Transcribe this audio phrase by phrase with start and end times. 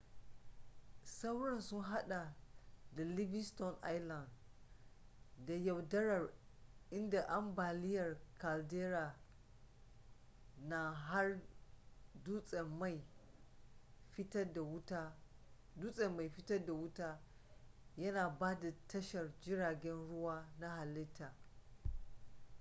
[1.03, 2.35] sauran sun hada
[2.95, 4.29] da livingston island
[5.47, 6.29] da yaudarar
[6.91, 9.15] inda ambaliyar caldera
[10.57, 11.39] na har
[12.23, 13.01] dutsen mai
[14.09, 14.53] fitad
[16.65, 17.19] da wuta
[17.97, 21.35] yana ba da tashar jiragen ruwa na halitta